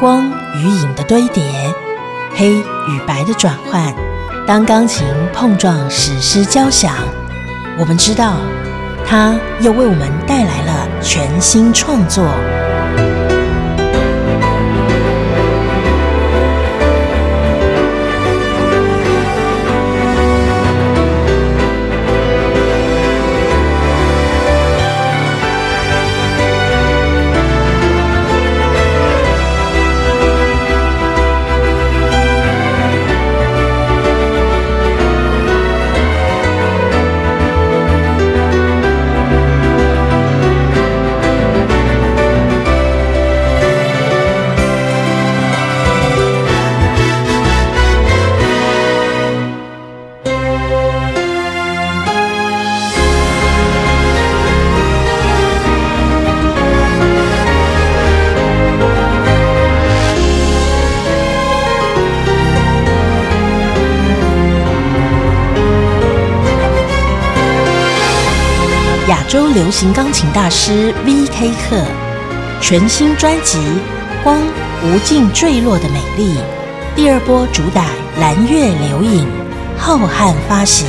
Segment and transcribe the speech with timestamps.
[0.00, 1.44] 光与影的堆叠，
[2.34, 3.94] 黑与白的转换。
[4.46, 6.94] 当钢琴碰撞史诗交响，
[7.78, 8.36] 我们知道，
[9.06, 12.24] 它又为我们带来了全新创作。
[69.10, 71.50] 亚洲流行钢琴大师 V.K.
[71.68, 71.84] 克
[72.60, 73.58] 全新专辑
[74.22, 74.40] 《光
[74.84, 76.34] 无尽坠落的美丽》
[76.94, 77.82] 第二波主打
[78.20, 79.26] 《蓝月流影》
[79.76, 80.86] 浩瀚发行。